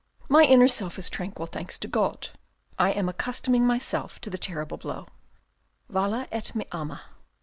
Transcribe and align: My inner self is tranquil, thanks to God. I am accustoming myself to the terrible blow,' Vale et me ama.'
My 0.27 0.45
inner 0.45 0.67
self 0.67 0.97
is 0.97 1.11
tranquil, 1.11 1.45
thanks 1.45 1.77
to 1.77 1.87
God. 1.87 2.29
I 2.79 2.89
am 2.91 3.07
accustoming 3.07 3.67
myself 3.67 4.19
to 4.21 4.31
the 4.31 4.37
terrible 4.39 4.77
blow,' 4.77 5.05
Vale 5.91 6.25
et 6.31 6.55
me 6.55 6.65
ama.' 6.71 7.03